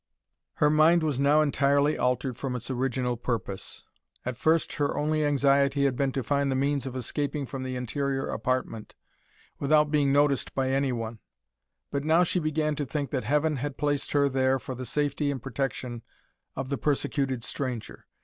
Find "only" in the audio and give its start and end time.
4.97-5.23